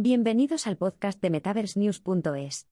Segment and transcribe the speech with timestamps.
[0.00, 2.68] Bienvenidos al podcast de MetaverseNews.es.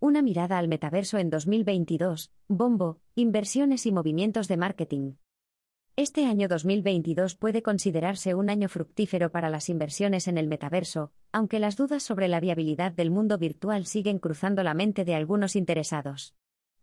[0.00, 5.12] Una mirada al metaverso en 2022, bombo, inversiones y movimientos de marketing.
[5.96, 11.58] Este año 2022 puede considerarse un año fructífero para las inversiones en el metaverso, aunque
[11.58, 16.34] las dudas sobre la viabilidad del mundo virtual siguen cruzando la mente de algunos interesados.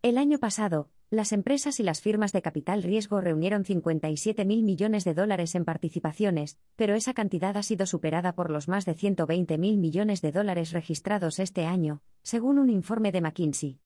[0.03, 5.03] El año pasado, las empresas y las firmas de capital riesgo reunieron 57 mil millones
[5.03, 9.59] de dólares en participaciones, pero esa cantidad ha sido superada por los más de 120
[9.59, 13.79] mil millones de dólares registrados este año, según un informe de McKinsey.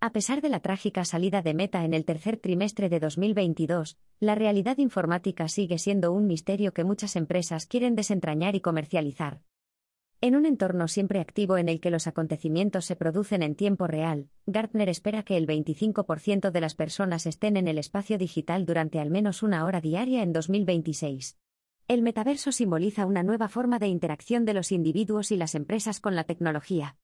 [0.00, 4.34] A pesar de la trágica salida de Meta en el tercer trimestre de 2022, la
[4.34, 9.40] realidad informática sigue siendo un misterio que muchas empresas quieren desentrañar y comercializar.
[10.24, 14.28] En un entorno siempre activo en el que los acontecimientos se producen en tiempo real,
[14.46, 19.10] Gartner espera que el 25% de las personas estén en el espacio digital durante al
[19.10, 21.38] menos una hora diaria en 2026.
[21.88, 26.14] El metaverso simboliza una nueva forma de interacción de los individuos y las empresas con
[26.14, 26.96] la tecnología.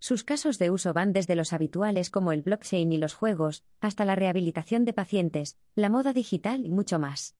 [0.00, 4.04] Sus casos de uso van desde los habituales como el blockchain y los juegos, hasta
[4.04, 7.36] la rehabilitación de pacientes, la moda digital y mucho más.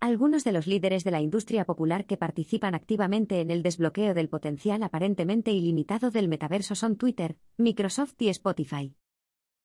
[0.00, 4.28] Algunos de los líderes de la industria popular que participan activamente en el desbloqueo del
[4.28, 8.94] potencial aparentemente ilimitado del metaverso son Twitter, Microsoft y Spotify.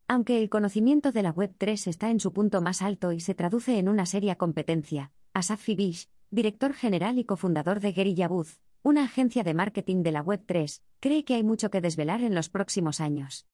[0.07, 3.77] Aunque el conocimiento de la Web3 está en su punto más alto y se traduce
[3.77, 9.43] en una seria competencia, Asaf Fibish, director general y cofundador de Guerrilla Booth, una agencia
[9.43, 13.45] de marketing de la Web3, cree que hay mucho que desvelar en los próximos años.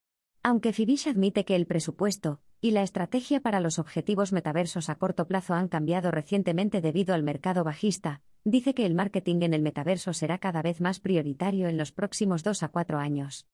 [0.44, 5.28] Aunque Fibish admite que el presupuesto y la estrategia para los objetivos metaversos a corto
[5.28, 10.14] plazo han cambiado recientemente debido al mercado bajista, dice que el marketing en el metaverso
[10.14, 13.48] será cada vez más prioritario en los próximos dos a cuatro años.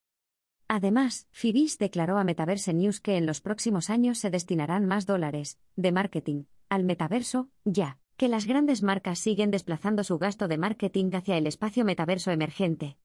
[0.68, 5.60] Además, Fibish declaró a Metaverse News que en los próximos años se destinarán más dólares
[5.76, 11.12] de marketing al metaverso, ya que las grandes marcas siguen desplazando su gasto de marketing
[11.14, 12.98] hacia el espacio metaverso emergente.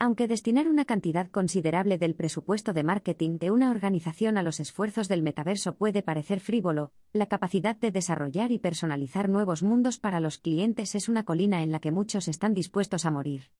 [0.00, 5.08] Aunque destinar una cantidad considerable del presupuesto de marketing de una organización a los esfuerzos
[5.08, 10.38] del metaverso puede parecer frívolo, la capacidad de desarrollar y personalizar nuevos mundos para los
[10.38, 13.50] clientes es una colina en la que muchos están dispuestos a morir.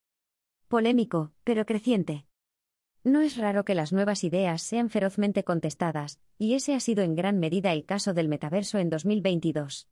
[0.68, 2.24] Polémico, pero creciente.
[3.02, 7.16] No es raro que las nuevas ideas sean ferozmente contestadas, y ese ha sido en
[7.16, 9.88] gran medida el caso del metaverso en 2022.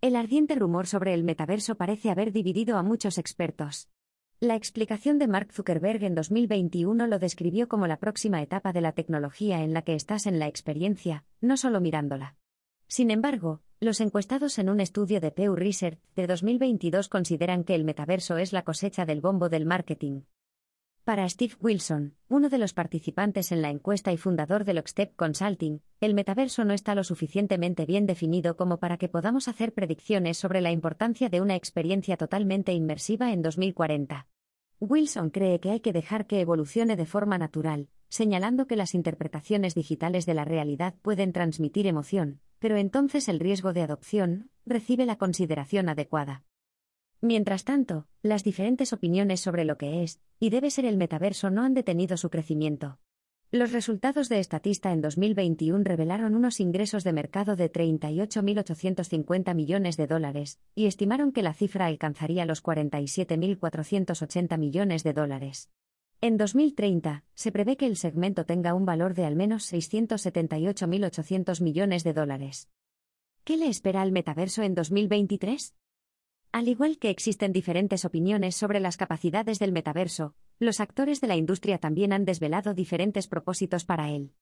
[0.00, 3.90] El ardiente rumor sobre el metaverso parece haber dividido a muchos expertos.
[4.42, 8.92] La explicación de Mark Zuckerberg en 2021 lo describió como la próxima etapa de la
[8.92, 12.36] tecnología en la que estás en la experiencia, no solo mirándola.
[12.86, 17.84] Sin embargo, los encuestados en un estudio de Pew Research de 2022 consideran que el
[17.84, 20.22] metaverso es la cosecha del bombo del marketing.
[21.10, 25.80] Para Steve Wilson, uno de los participantes en la encuesta y fundador de Lockstep Consulting,
[26.00, 30.60] el metaverso no está lo suficientemente bien definido como para que podamos hacer predicciones sobre
[30.60, 34.28] la importancia de una experiencia totalmente inmersiva en 2040.
[34.78, 39.74] Wilson cree que hay que dejar que evolucione de forma natural, señalando que las interpretaciones
[39.74, 45.16] digitales de la realidad pueden transmitir emoción, pero entonces el riesgo de adopción recibe la
[45.16, 46.44] consideración adecuada.
[47.22, 51.62] Mientras tanto, las diferentes opiniones sobre lo que es y debe ser el metaverso no
[51.62, 52.98] han detenido su crecimiento.
[53.52, 60.06] Los resultados de Estatista en 2021 revelaron unos ingresos de mercado de 38.850 millones de
[60.06, 65.68] dólares, y estimaron que la cifra alcanzaría los 47.480 millones de dólares.
[66.20, 72.04] En 2030, se prevé que el segmento tenga un valor de al menos 678.800 millones
[72.04, 72.68] de dólares.
[73.42, 75.74] ¿Qué le espera al metaverso en 2023?
[76.52, 81.36] Al igual que existen diferentes opiniones sobre las capacidades del metaverso, los actores de la
[81.36, 84.32] industria también han desvelado diferentes propósitos para él.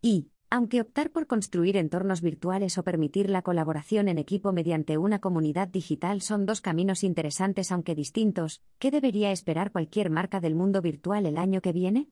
[0.00, 5.18] Y, aunque optar por construir entornos virtuales o permitir la colaboración en equipo mediante una
[5.18, 10.80] comunidad digital son dos caminos interesantes aunque distintos, ¿qué debería esperar cualquier marca del mundo
[10.82, 12.10] virtual el año que viene?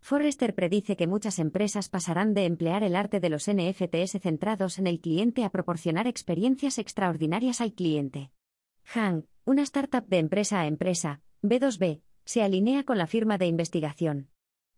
[0.00, 4.86] Forrester predice que muchas empresas pasarán de emplear el arte de los NFTs centrados en
[4.86, 8.30] el cliente a proporcionar experiencias extraordinarias al cliente.
[8.94, 14.30] Hang, una startup de empresa a empresa, B2B, se alinea con la firma de investigación.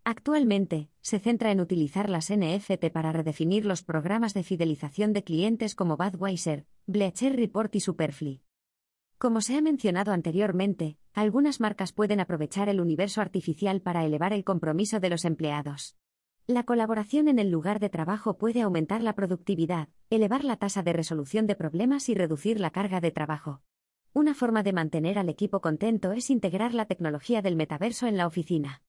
[0.02, 5.76] Actualmente, se centra en utilizar las NFT para redefinir los programas de fidelización de clientes
[5.76, 8.42] como Budweiser, Bleacher Report y Superfly.
[9.16, 14.42] Como se ha mencionado anteriormente, algunas marcas pueden aprovechar el universo artificial para elevar el
[14.42, 15.96] compromiso de los empleados.
[16.48, 20.94] La colaboración en el lugar de trabajo puede aumentar la productividad, elevar la tasa de
[20.94, 23.62] resolución de problemas y reducir la carga de trabajo.
[24.12, 28.26] Una forma de mantener al equipo contento es integrar la tecnología del metaverso en la
[28.26, 28.82] oficina.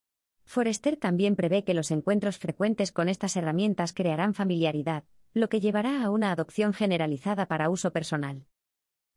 [0.44, 6.02] Forrester también prevé que los encuentros frecuentes con estas herramientas crearán familiaridad, lo que llevará
[6.02, 8.46] a una adopción generalizada para uso personal.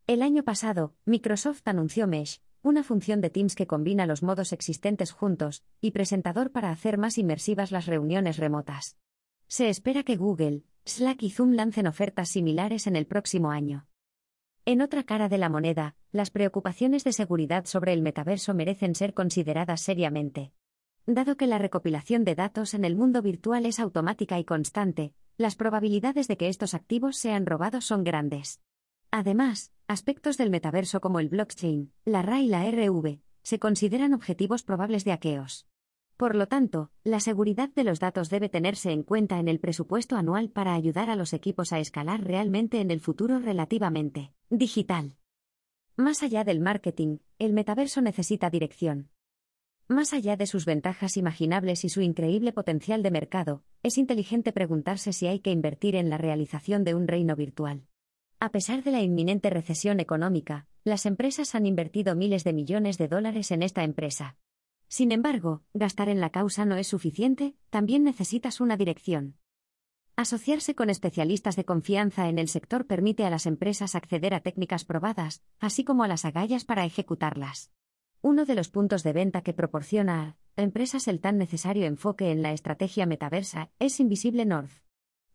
[0.05, 5.11] El año pasado, Microsoft anunció Mesh, una función de Teams que combina los modos existentes
[5.11, 8.97] juntos, y presentador para hacer más inmersivas las reuniones remotas.
[9.47, 13.87] Se espera que Google, Slack y Zoom lancen ofertas similares en el próximo año.
[14.67, 19.13] En otra cara de la moneda, las preocupaciones de seguridad sobre el metaverso merecen ser
[19.13, 20.53] consideradas seriamente.
[21.05, 25.55] Dado que la recopilación de datos en el mundo virtual es automática y constante, las
[25.55, 28.59] probabilidades de que estos activos sean robados son grandes.
[29.11, 34.63] Además, aspectos del metaverso como el blockchain, la RA y la RV, se consideran objetivos
[34.63, 35.67] probables de aqueos.
[36.17, 40.15] Por lo tanto, la seguridad de los datos debe tenerse en cuenta en el presupuesto
[40.15, 45.17] anual para ayudar a los equipos a escalar realmente en el futuro relativamente digital.
[45.95, 49.09] Más allá del marketing, el metaverso necesita dirección.
[49.87, 55.13] Más allá de sus ventajas imaginables y su increíble potencial de mercado, es inteligente preguntarse
[55.13, 57.85] si hay que invertir en la realización de un reino virtual.
[58.39, 63.07] A pesar de la inminente recesión económica, las empresas han invertido miles de millones de
[63.07, 64.37] dólares en esta empresa.
[64.87, 69.37] Sin embargo, gastar en la causa no es suficiente, también necesitas una dirección.
[70.17, 74.85] Asociarse con especialistas de confianza en el sector permite a las empresas acceder a técnicas
[74.85, 77.73] probadas, así como a las agallas para ejecutarlas.
[78.21, 82.41] Uno de los puntos de venta que proporciona a empresas el tan necesario enfoque en
[82.41, 84.71] la estrategia metaversa es Invisible North.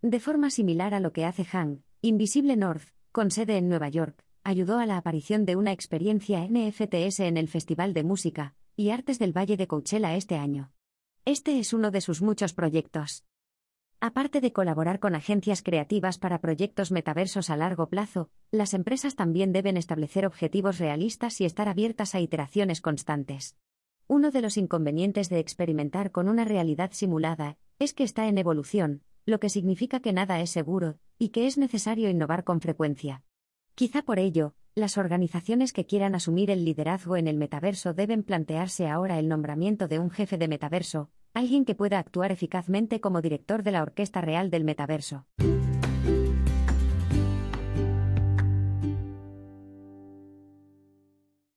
[0.00, 4.25] De forma similar a lo que hace Hang, Invisible North, con sede en Nueva York,
[4.44, 9.19] ayudó a la aparición de una experiencia NFTS en el Festival de Música y Artes
[9.19, 10.73] del Valle de Coachella este año.
[11.26, 13.26] Este es uno de sus muchos proyectos.
[14.02, 19.52] Aparte de colaborar con agencias creativas para proyectos metaversos a largo plazo, las empresas también
[19.52, 23.58] deben establecer objetivos realistas y estar abiertas a iteraciones constantes.
[24.06, 29.02] Uno de los inconvenientes de experimentar con una realidad simulada es que está en evolución,
[29.26, 33.23] lo que significa que nada es seguro, y que es necesario innovar con frecuencia.
[33.75, 38.88] Quizá por ello, las organizaciones que quieran asumir el liderazgo en el metaverso deben plantearse
[38.88, 43.62] ahora el nombramiento de un jefe de metaverso, alguien que pueda actuar eficazmente como director
[43.62, 45.27] de la Orquesta Real del Metaverso.